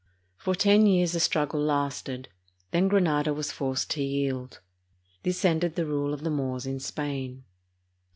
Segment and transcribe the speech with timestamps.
[0.35, 2.27] For ten years the struggle lasted;
[2.71, 4.59] then Granada was forced to yield.
[5.21, 7.43] This ended the rule of the Moors in Spain.